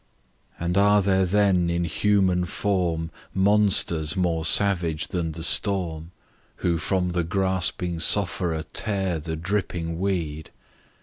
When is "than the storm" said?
5.09-6.09